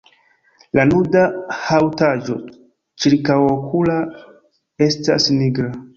[0.77, 1.21] La nuda
[1.57, 2.37] haŭtaĵo
[3.05, 3.99] ĉirkaŭokula
[4.87, 5.71] estas nigra.